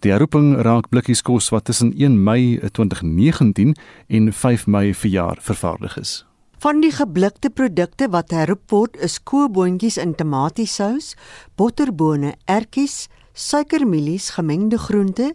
[0.00, 5.98] Die herroeping raak blikkies kos wat tussen 1 Mei 2019 en 5 Mei verjaar vervaardig
[5.98, 6.24] is.
[6.58, 11.12] Van die geblikte produkte wat herroep word is kooboontjies in tomatiesous,
[11.54, 13.06] botterbone, ertjies,
[13.38, 15.34] suikermielies, gemengde groente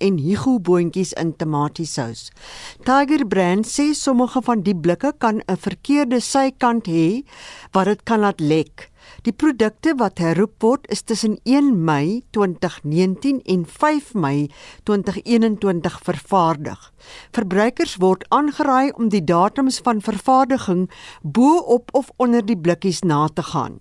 [0.00, 2.28] en higoboontjies in tomatiesous.
[2.86, 7.24] Tiger Brand sê sommige van die blikke kan 'n verkeerde sykant hê
[7.72, 8.89] wat dit kan laat lek.
[9.20, 14.48] Die produkte wat herroep word is tussen 1 Mei 2019 en 5 Mei
[14.88, 16.86] 2021 vervaardig.
[17.36, 20.86] Verbruikers word aangeraai om die datums van vervaardiging
[21.20, 23.76] bo-op of onder die blikkies na te gaan.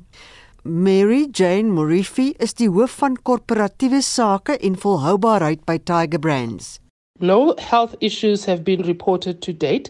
[0.63, 6.79] Mary Jane Morifi is die hoof van korporatiewe sake en volhoubaarheid by Tiger Brands.
[7.19, 9.87] No health issues have been reported to date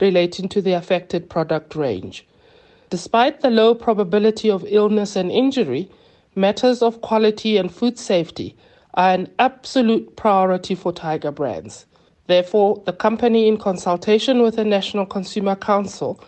[0.00, 2.24] relating to the affected product range.
[2.90, 5.90] Despite the low probability of illness and injury,
[6.34, 8.56] matters of quality and food safety
[8.94, 11.84] are an absolute priority for Tiger Brands.
[12.28, 16.18] Therefore, the company, in consultation with the National Consumer Council,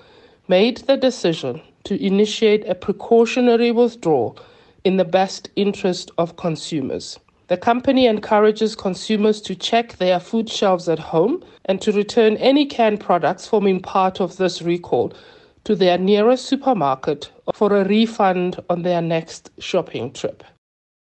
[0.48, 4.36] made the decision to initiate a precautionary withdrawal
[4.84, 7.18] in the best interest of consumers.
[7.48, 12.66] The company encourages consumers to check their food shelves at home and to return any
[12.66, 15.12] canned products forming part of this recall
[15.62, 20.44] to their nearest supermarket for a refund on their next shopping trip.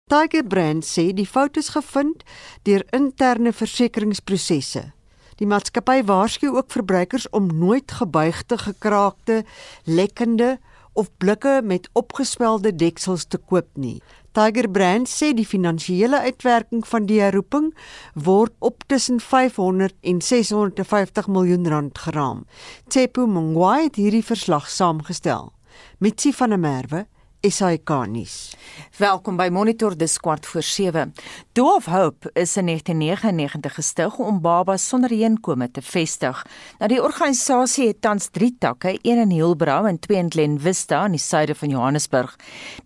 [0.09, 2.25] Tiger Brand sê die fout is gevind
[2.67, 4.91] deur interne versekeringsprosesse.
[5.39, 9.41] Die maatskappy waarsku ook verbruikers om nooit gebuigde, gekraakte,
[9.83, 10.57] lekkende
[10.93, 14.01] of blikke met opgeswelde deksels te koop nie.
[14.33, 17.69] Tiger Brand sê die finansiële uitwerking van die herroeping
[18.13, 22.45] word op tussen 500 en 650 miljoen rand geraam.
[22.87, 25.51] Tsepo Mongwai het hierdie verslag saamgestel.
[25.99, 27.05] Mitsi van der Merwe
[27.43, 28.53] SAK nuus.
[28.95, 31.09] Welkom by Monitor dis kwart voor 7.
[31.51, 36.39] Door of Hope is in 1999 gestig om babas sonder heenkome te vestig.
[36.79, 41.03] Nou die organisasie het tans 3 takke, een in Hillbrow en twee in Glen Vista
[41.05, 42.37] in die suide van Johannesburg.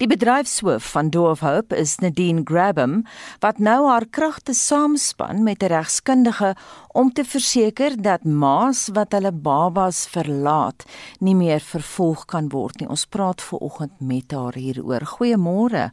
[0.02, 3.04] Die bedryfshoof van of Hope is Nadine Grabham
[3.40, 6.56] wat nou haar kragte saamspan met 'n regskundige
[6.98, 10.86] om te verseker dat ma's wat hulle babas verlaat
[11.22, 12.90] nie meer vervolg kan word nie.
[12.90, 15.06] Ons praat ver oggend met haar hieroor.
[15.18, 15.92] Goeiemôre.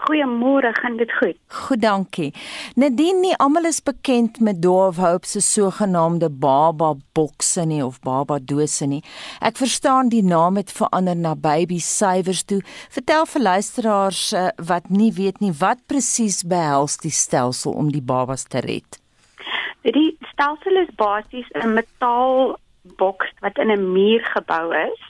[0.00, 1.36] Goeiemôre, gaan dit goed?
[1.46, 2.30] Goed, dankie.
[2.74, 8.38] Nadien nie almal is bekend met Dove Hope se sogenaamde baba bokse nie of baba
[8.40, 9.02] dose nie.
[9.44, 12.62] Ek verstaan die naam het verander na baby savers toe.
[12.90, 18.02] Vertel vir luisteraars eh, wat nie weet nie wat presies behels die stelsel om die
[18.02, 18.99] babas te red.
[19.82, 22.58] Die stelsel is basies 'n metaal
[22.96, 25.00] boks wat in 'n muur gebou is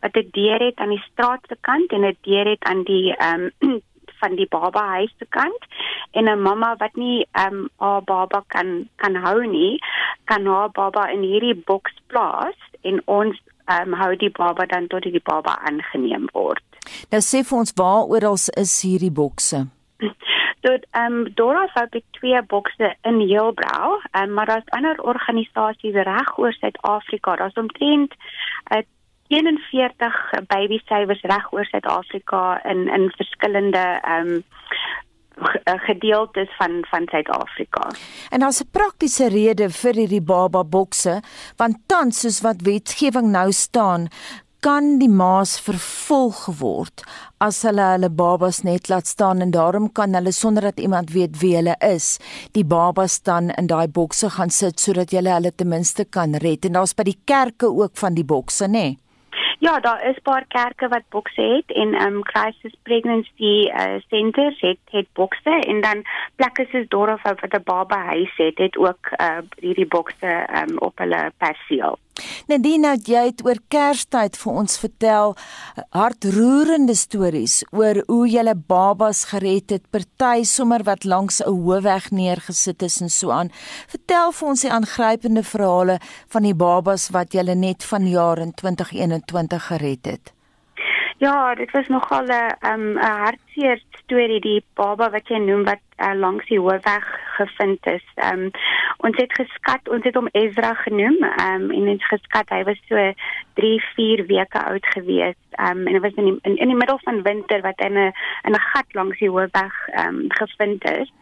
[0.00, 3.16] wat 'n deur het aan die straat se kant en 'n deur het aan die
[3.16, 3.80] ehm um,
[4.20, 5.62] van die baba huis se kant
[6.10, 9.78] en 'n mamma wat nie ehm um, haar baba kan kan hou nie
[10.24, 14.86] kan haar baba in hierdie boks plaas en ons ehm um, hou die baba dan
[14.86, 16.62] tot die baba aangeneem word.
[17.10, 19.66] Nou sê vir ons waar oral is hierdie bokse?
[20.60, 25.94] Dit ehm um, Dora het ek twee bokse in Heelbrau, um, maar daar's ander organisasies
[25.94, 27.36] reg oor Suid-Afrika.
[27.36, 28.14] Daar's omtrent
[28.74, 28.82] uh,
[29.28, 34.44] 41 baby savers reg oor Suid-Afrika in in verskillende ehm um,
[35.64, 37.88] gedeeltes van van Suid-Afrika.
[38.28, 41.22] En daar's 'n praktiese rede vir hierdie baba bokse,
[41.56, 44.08] want tans soos wat wetgewing nou staan,
[44.60, 47.04] kan die maas vervolg word
[47.40, 51.38] as hulle hulle babas net laat staan en daarom kan hulle sonder dat iemand weet
[51.40, 52.18] wie hulle is,
[52.52, 56.68] die babas dan in daai bokse gaan sit sodat jy hulle ten minste kan red.
[56.68, 58.90] En daar's by die kerke ook van die bokse, nê?
[58.90, 58.98] Nee?
[59.60, 64.78] Ja, daar is paar kerke wat bokse het en um, crisis pregnancy uh, centers het
[64.90, 66.00] het bokse en dan
[66.36, 70.98] plekke soos Dorf wat 'n baba huis het, het ook uh, hierdie bokse um, op
[70.98, 71.98] hulle perseel.
[72.48, 75.36] Nadine, jy het oor Kerstyd vir ons vertel
[75.96, 82.10] hartroerende stories oor hoe jy hulle babas gered het, party sommer wat langs 'n hoofweg
[82.10, 83.50] neergesit is en so aan.
[83.88, 89.66] Vertel vir ons die aangrypende verhale van die babas wat jy net vanjaar in 2021
[89.66, 90.39] gered het.
[91.20, 95.82] Ja, dit was nogal 'n um, 'n hartseer storie die baba wat jy noem wat
[95.98, 97.04] uh, langs die hoofweg
[97.36, 98.06] gevind is.
[98.32, 98.50] Um,
[98.96, 103.12] ons het geskat, ons het hom Ezra genoem um, en ons geskat hy was so
[103.60, 105.36] 3, 4 weke oud gewees.
[105.58, 108.12] Um, en dit was in die, in, in die middel van winter wat in 'n
[108.48, 111.12] in 'n gat langs die hoofweg um, gevind is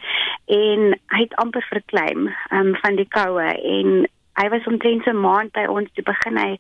[0.47, 4.07] en hy het amper verkleim um, van die koue en
[4.39, 6.59] hy was omtrent 'n maand by ons te begin hy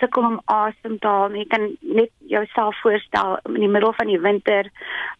[0.00, 1.34] sukkel om asem te haal.
[1.34, 4.70] Jy kan net jouself voorstel in die middel van die winter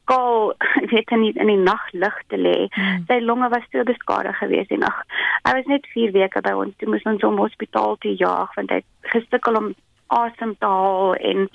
[0.05, 0.55] kaal
[0.93, 2.69] weet in die, in die nag lig te lê.
[2.77, 3.05] Hmm.
[3.09, 5.03] sy longe was so beskadig geweest en ag
[5.47, 8.71] hy was net 4 weke by ons toe moes ons hom hospitaal toe jaag want
[8.75, 8.81] hy
[9.15, 9.75] gesukkel om
[10.15, 11.49] asem te haal en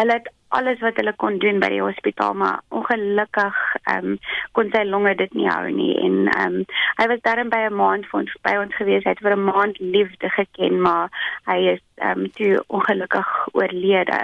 [0.00, 4.18] hulle het alles wat hulle kon doen by die hospitaal maar ongelukkig ehm um,
[4.52, 5.94] kon sy longe dit nie hou nie.
[6.06, 6.64] En ehm um,
[7.00, 9.04] hy was daarin by 'n maand vir ons by ons gewees.
[9.04, 11.10] Hy het vir 'n maand liefde geken maar
[11.46, 14.20] hy is ehm um, toe ongelukkig oorlede.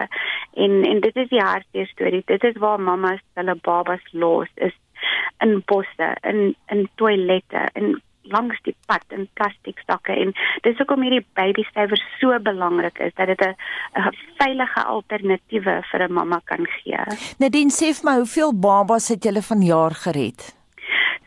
[0.54, 2.22] En en dit is die hartseer storie.
[2.26, 4.76] Dit is waar mammas hulle babas los is
[5.40, 10.32] in bosse in in toilette in langs die pad in plastiek sakke en
[10.62, 13.54] dis hoekom hierdie baby saver so belangrik is dat dit 'n
[14.38, 17.02] veilige alternatiewe vir 'n mamma kan gee.
[17.38, 20.54] Nadine sê vir my, hoeveel babas het julle vanjaar gered?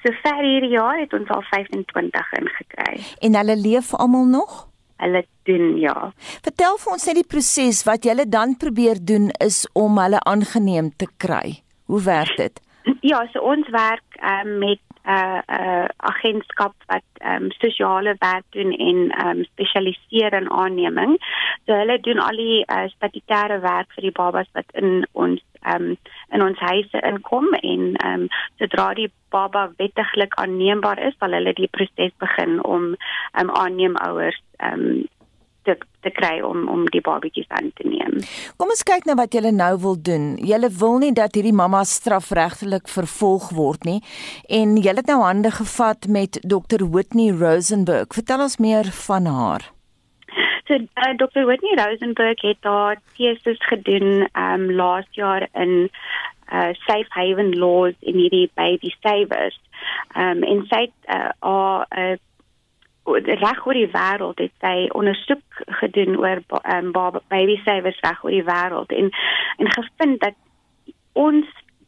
[0.03, 3.01] So ver hierdie jaar het ons al 25 ingekry.
[3.19, 4.67] En hulle leef almal nog?
[4.97, 6.11] Hulle doen ja.
[6.45, 10.91] Vertel vir ons net die proses wat julle dan probeer doen is om hulle aangeneem
[10.95, 11.63] te kry.
[11.85, 12.61] Hoe werk dit?
[13.01, 18.71] Ja, so ons werk um, met uh, uh, agentskap wat ehm um, sosiale werk doen
[18.71, 21.17] en ehm um, spesialiseer in aanneming.
[21.65, 25.89] So hulle doen al die uh, statutêre werk vir die babas wat in ons ehm
[25.89, 25.97] um,
[26.31, 31.53] in ons huise inkom en ehm um, sodra die baba wettiglik aanneembaar is, sal hulle
[31.53, 35.03] die proses begin om ehm um, aanneemouers ehm um,
[35.65, 38.19] te te kry om om die babatjies aan te neem.
[38.61, 40.35] Kom ons kyk na wat julle nou wil doen.
[40.37, 44.01] Julle wil nie dat hierdie mamma strafregtelik vervolg word nie
[44.49, 48.13] en julle het nou hande gevat met Dr Whitney Rosenberg.
[48.13, 49.71] Vertel ons meer van haar.
[50.67, 55.89] So uh, Dr Whitney Rosenberg het daar teses gedoen um laas jaar in
[56.53, 59.59] uh safe haven laws in hierdie baby savers.
[60.13, 62.17] Um en sy het uh, 'n uh,
[63.05, 66.41] reg oor die wêreld het sy ondersoek gedoen oor
[66.73, 66.91] um,
[67.27, 69.11] baby savers reg oor die wêreld en
[69.57, 70.37] en gevind dat
[71.13, 71.45] ons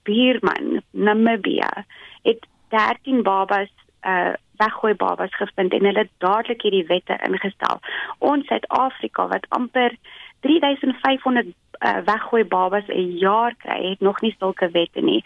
[0.08, 1.86] buurman Namibia
[2.24, 3.72] het 13 babas
[4.08, 7.78] uh weggooi babas gevind en hulle dadelik hierdie wette ingestel.
[8.18, 9.94] Ons Suid-Afrika wat amper
[10.40, 11.48] 3500
[11.80, 15.22] uh, weggooi babas 'n jaar kry, het nog nie sulke wette nie.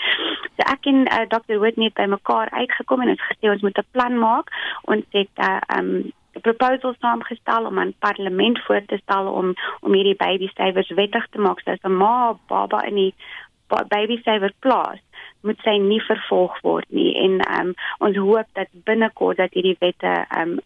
[0.55, 1.59] So ek en uh, Dr.
[1.59, 4.47] Whitney het by mekaar uitgekom en ons gesê ons moet 'n plan maak.
[4.81, 9.93] Ons het 'n uh, um, proposal saamgestel om aan parlement voor te stel om om
[9.93, 13.13] hierdie baby savers wettig te maak sodat 'n ma baba in die
[13.67, 14.99] baby saver plaas
[15.41, 20.25] moet sy nie vervolg word nie en um, ons hoop dat binnekort dat hierdie wette
[20.37, 20.59] um,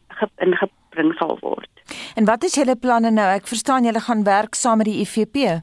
[0.95, 1.69] ingebring sal word.
[2.15, 3.27] En wat is julle planne nou?
[3.36, 5.62] Ek verstaan julle gaan werk saam met die IFP.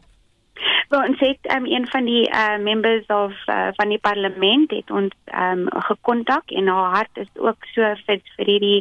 [0.93, 4.91] Wel, ons het um, een van die uh, members of uh, van die parlement het
[4.91, 8.81] ons um, gekontak en haar hart is ook so fit vir hierdie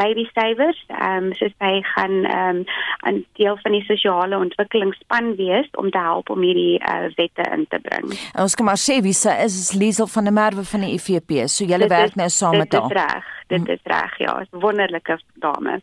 [0.00, 0.78] baby savers.
[0.88, 2.64] Ehm um, so sy gaan ehm um,
[3.12, 7.66] 'n deel van die sosiale ontwikkelingsspan wees om te help om hierdie uh, wette in
[7.68, 8.08] te bring.
[8.32, 10.94] En ons kan maar sê wie sy is, is Liesel van der Merwe van die
[10.96, 11.44] IFP.
[11.44, 12.88] So julle werk nou saam met haar.
[12.88, 13.28] Dit is reg.
[13.46, 14.18] Dit is reg.
[14.18, 15.80] Ja, 'n wonderlike dame.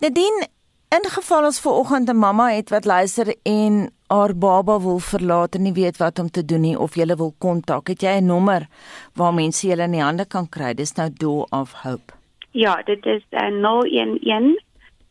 [0.00, 0.48] Nadine
[0.94, 5.62] Ingeval ons ver oggend 'n mamma het wat luister en haar baba wil verlaat en
[5.62, 8.66] nie weet wat om te doen nie of jy wil kontak, het jy 'n nommer
[9.14, 10.74] waar mense julle in die hande kan kry?
[10.74, 12.12] Dis nou Door of Hope.
[12.50, 14.56] Ja, dit is uh, 011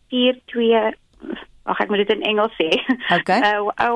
[0.08, 0.94] 42
[1.66, 2.70] Ag ek moet dit in Engels sê.
[3.20, 3.40] Okay.
[3.42, 3.90] Uh, 0114322797.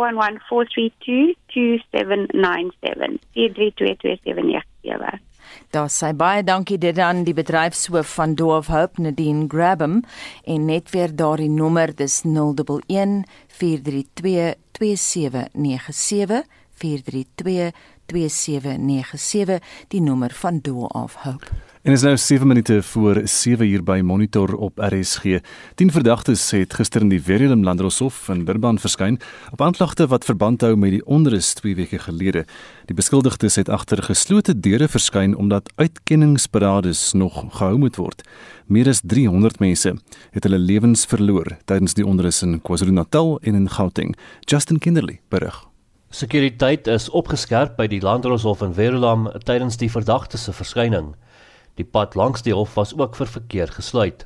[3.33, 5.28] 432279.
[5.69, 9.99] Daar sê baie dankie dit aan die bedryfshoof van Doof Hope Nadine Grabham
[10.43, 13.21] en net weer daardie nommer dis 011
[13.59, 16.41] 432 2797
[16.73, 17.71] 432
[18.09, 19.61] 2797
[19.93, 21.68] die nommer van Doof Hope.
[21.79, 25.39] En is nou 7 minute voor 7 uur by Monitor op RSG.
[25.75, 29.15] 10 verdagtes het gister in die Verulam Landroshof in Durban verskyn
[29.51, 32.43] op aanklagte wat verband hou met die onrus 2 weke gelede.
[32.91, 38.27] Die beskuldigdes het agter geslote deure verskyn omdat uitkenningsparades nog gehou moet word.
[38.67, 39.95] Meer as 300 mense
[40.35, 44.17] het hulle lewens verloor tydens die onrus in KwaZulu-Natal en in Gauteng.
[44.43, 45.63] Justin Kinderly berig.
[46.11, 51.13] Sekuriteit is opgeskerp by die Landroshof in Verulam tydens die verdagtes se verskyning.
[51.79, 54.25] Die pad langs die hof was ook vir verkeer gesluit.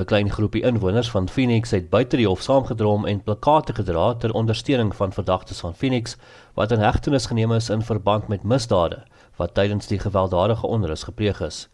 [0.00, 4.32] 'n Klein groepie inwoners van Phoenix het buite die hof saamgedrom en plakate gedra ter
[4.32, 6.16] ondersteuning van verdagtes van Phoenix
[6.54, 9.02] wat in hegtenis geneem is in verband met misdade
[9.36, 11.68] wat tydens die gewelddadige onrus gepleeg is.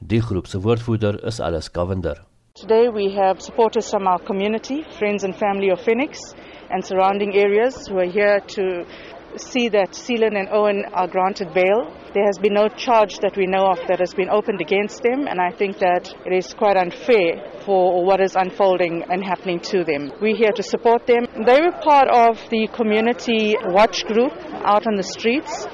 [0.00, 2.20] Die groep se woordvoerder is Alice Govender.
[2.52, 6.34] Today we have supporters from our community, friends and family of Phoenix
[6.68, 8.84] and surrounding areas who are here to
[9.36, 11.92] see that Seelan and Owen are granted bail.
[12.14, 15.26] There has been no charge that we know of that has been opened against them,
[15.26, 19.84] and I think that it is quite unfair for what is unfolding and happening to
[19.84, 20.12] them.
[20.20, 21.26] We're here to support them.
[21.34, 24.30] They were part of the community watch group
[24.62, 25.66] out on the streets.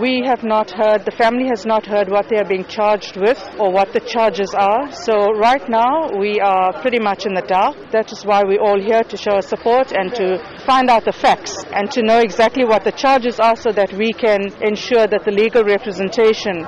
[0.00, 3.38] We have not heard, the family has not heard what they are being charged with
[3.60, 4.90] or what the charges are.
[4.90, 7.76] So right now we are pretty much in the dark.
[7.90, 11.62] That is why we're all here to show support and to find out the facts
[11.74, 15.30] and to know exactly what the charges are so that we can ensure that the
[15.30, 16.62] legal representation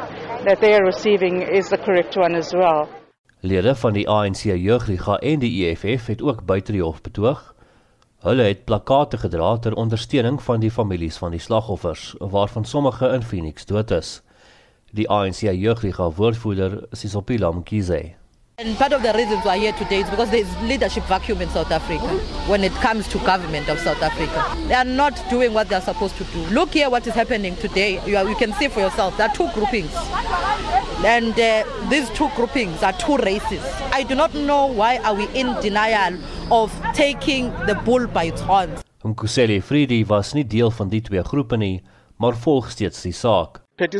[0.44, 2.90] that they are receiving is the correct one as well.
[3.40, 7.53] Lede van die ANC jeugliga en die EFF het ook buite die hof betoog
[8.24, 13.22] Hulle het plakate gedra ter ondersteuning van die families van die slagoffers, waarvan sommige in
[13.22, 14.22] Phoenix dood is.
[14.96, 18.14] Die ANC jeugliga woordvoerder Sisopila Mkhize
[18.56, 21.72] And part of the reasons we're here today is because there's leadership vacuum in South
[21.72, 22.06] Africa
[22.46, 24.56] when it comes to government of South Africa.
[24.68, 26.38] They are not doing what they're supposed to do.
[26.54, 28.00] Look here what is happening today.
[28.06, 29.16] You, are, you can see for yourself.
[29.16, 29.90] There are two groupings.
[31.04, 33.60] And uh, these two groupings are two races.
[33.90, 36.16] I do not know why are we in denial
[36.52, 38.84] of taking the bull by its horns.
[39.02, 41.82] Mkuseli Fridi was nie deel van die twee groepe nie,
[42.16, 43.63] maar volg steeds die saak.
[43.76, 43.92] It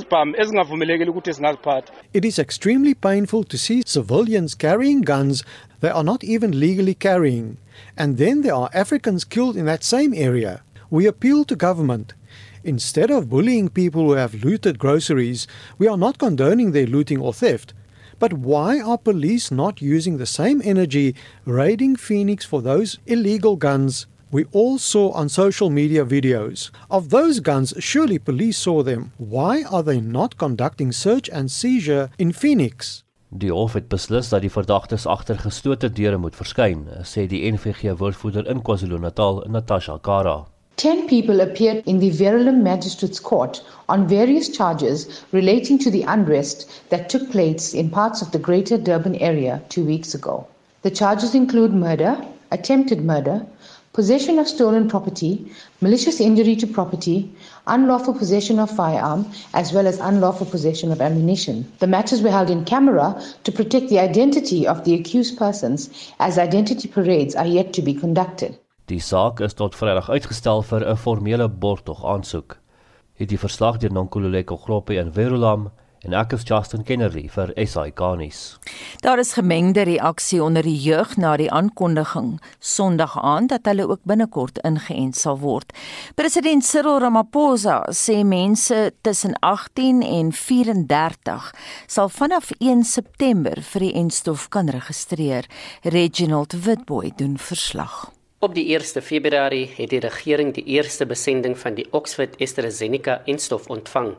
[2.25, 5.43] is extremely painful to see civilians carrying guns
[5.81, 7.59] they are not even legally carrying,
[7.97, 10.63] and then there are Africans killed in that same area.
[10.91, 12.15] We appeal to government.
[12.63, 17.35] Instead of bullying people who have looted groceries, we are not condoning their looting or
[17.35, 17.75] theft.
[18.21, 21.17] But why are police not using the same energy
[21.47, 26.73] raiding Phoenix for those illegal guns we all saw on social media videos.
[26.91, 29.13] Of those guns, surely police saw them.
[29.17, 33.05] Why are they not conducting search and seizure in Phoenix?
[33.31, 37.95] Die hof het beslis dat die verdagtes agter gestote deure moet verskyn, sê die NVG
[38.01, 40.37] woordvoerder in KwaZulu-Natal, Natasha Kara.
[40.83, 46.67] 10 people appeared in the Verulam Magistrates Court on various charges relating to the unrest
[46.91, 50.45] that took place in parts of the Greater Durban area 2 weeks ago.
[50.83, 52.17] The charges include murder,
[52.51, 53.47] attempted murder,
[53.95, 57.31] possession of stolen property, malicious injury to property,
[57.69, 59.25] unlawful possession of firearm,
[59.55, 61.65] as well as unlawful possession of ammunition.
[61.79, 65.89] The matters were held in camera to protect the identity of the accused persons
[66.19, 68.59] as identity parades are yet to be conducted.
[68.87, 72.59] Die saak is tot Vrydag uitgestel vir 'n formele borgtog aansoek.
[73.15, 75.71] Het die verslag deur Nonkululeko Groppe in Verulam
[76.05, 78.57] en ek is Justin Kennedy vir SI Garnis.
[79.05, 84.03] Daar is gemengde reaksie onder die jeug na die aankondiging Sondag aand dat hulle ook
[84.09, 85.73] binnekort ingeënt sal word.
[86.15, 91.53] President Cyril Ramaphosa sê mense tussen 18 en 34
[91.87, 95.49] sal vanaf 1 September vir die enstof kan registreer.
[95.83, 98.11] Reginald Witboy doen verslag.
[98.45, 103.71] Op die 1 Februarie het die regering die eerste besending van die Oxford AstraZeneca enstof
[103.73, 104.13] ontvang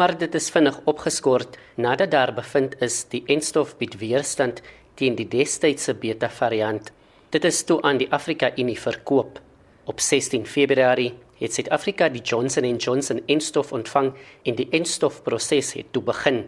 [0.00, 4.62] maar dit is vinnig opgeskort nadat daar bevind is die enstof bied weerstand
[4.96, 6.88] teen die destydse beta variant.
[7.28, 9.42] Dit is toe aan die Afrika Unie verkoop.
[9.84, 14.14] Op 16 Februarie het Suid-Afrika die Johnson & Johnson enstof ontvang
[14.48, 16.46] en die enstofproses het toe begin.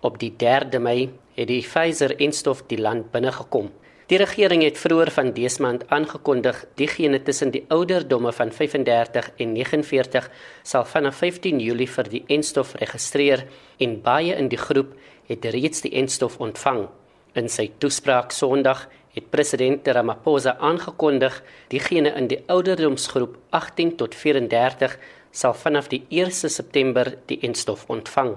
[0.00, 3.68] Op die 3de Mei het die Pfizer enstof die land binnegekom.
[4.06, 9.54] Die regering het vroeër van dese maand aangekondig diegene tussen die ouderdomme van 35 en
[9.56, 10.28] 49
[10.62, 13.46] sal vanaf 15 Julie vir die enstof registreer
[13.80, 14.92] en baie in die groep
[15.30, 16.84] het reeds die enstof ontvang.
[17.32, 18.84] In sy toespraak Sondag
[19.16, 21.40] het president Ramaphosa aangekondig
[21.72, 24.98] diegene in die ouderdomsgroep 18 tot 34
[25.32, 28.36] sal vanaf die 1 September die enstof ontvang.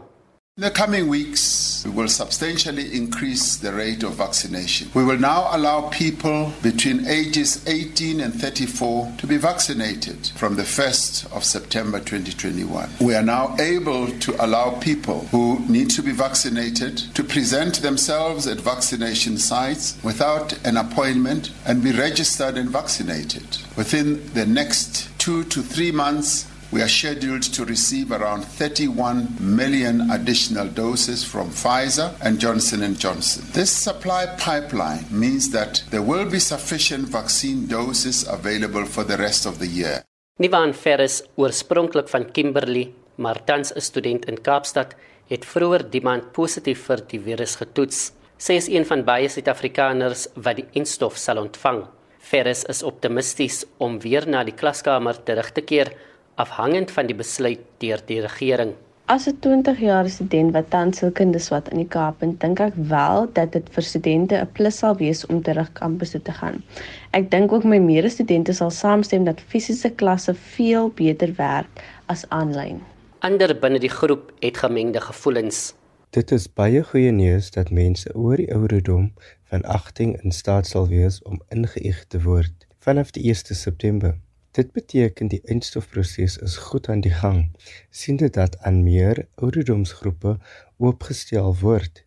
[0.58, 4.90] In the coming weeks, we will substantially increase the rate of vaccination.
[4.96, 10.64] We will now allow people between ages 18 and 34 to be vaccinated from the
[10.64, 12.90] 1st of September 2021.
[13.00, 18.48] We are now able to allow people who need to be vaccinated to present themselves
[18.48, 23.46] at vaccination sites without an appointment and be registered and vaccinated.
[23.76, 30.10] Within the next two to three months, we are scheduled to receive around 31 million
[30.12, 33.44] additional doses from Pfizer and Johnson & Johnson.
[33.54, 39.46] This supply pipeline means that there will be sufficient vaccine doses available for the rest
[39.46, 40.04] of the year.
[40.40, 44.96] Nivan Ferris, oorspronklik van Kimberley, maar tans 'n student in Kaapstad,
[45.28, 48.12] het vroeër die maand positief vir die virus getoets.
[48.38, 51.88] Sy is een van baie Suid-Afrikaners wat die enstof sal ontvang.
[52.20, 55.94] Ferris is optimisties om weer na die klaskamer terug te keer
[56.38, 58.76] afhangend van die besluit deur die regering.
[59.08, 63.52] As 'n 20-jarige student wat tans sielkunde swat in die Kaap, dink ek wel dat
[63.52, 66.64] dit vir studente 'n plus sal wees om terug kampus toe te gaan.
[67.12, 72.82] Ek dink ook my medestudente sal saamstem dat fisiese klasse veel beter werk as aanlyn.
[73.20, 75.74] Ander binne die groep het gemengde gevoelens.
[76.10, 79.14] Dit is baie goeie nuus dat mense oor die ouderdom
[79.50, 84.18] van 18 in staat sal wees om ingeënt te word vanaf die 1 September.
[84.58, 87.42] Dit beteken die eindstofproses is goed aan die gang.
[87.90, 90.32] sien dit dat aan meer ouderdomsgroepe
[90.78, 92.02] oopgestel word.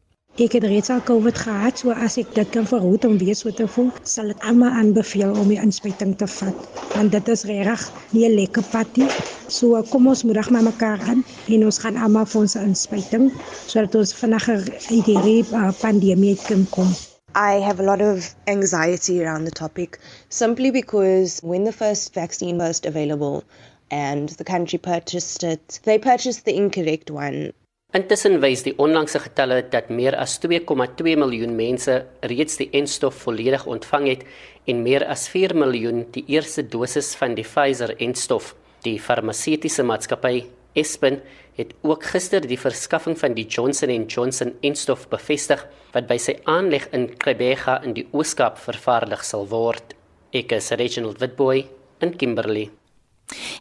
[0.46, 3.54] Ek het reeds al COVID gehad, so as ek dit kan verhoed om weer so
[3.54, 7.86] te voel, sal ek almal aanbeveel om die inspuiting te vat, want dit is regtig
[8.16, 9.10] nie 'n lekker pad nie.
[9.58, 13.30] So kom ons moedig maar mekaar aan en ons gaan almal vir ons inspuiting
[13.66, 16.90] sodat ons vinniger uit hierdie uh, pandemie kan kom.
[17.34, 22.58] I have a lot of anxiety around the topic simply because when the first vaccine
[22.58, 23.44] was available
[23.90, 27.52] and the country purchased it, they purchased the incorrect one.
[27.94, 33.66] Intussen wys die onlangse getalle dat meer as 2,2 miljoen mense reeds die enstof volledig
[33.66, 34.22] ontvang het
[34.70, 38.54] en meer as 4 miljoen die eerste dosis van die Pfizer enstof.
[38.86, 40.44] Die farmaseutiese maatskappy
[40.78, 41.20] Espen
[41.58, 46.38] het ook gister die verskaffing van die Johnson & Johnson enstof bevestig wat by sy
[46.48, 49.96] aanleg in Krebega in die Ooskaap vervaardig sal word.
[50.32, 51.64] Ek is Reginald Witboy
[52.00, 52.70] in Kimberley.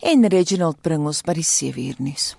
[0.01, 2.36] En Reginald bring ons by die 7 uur nuus.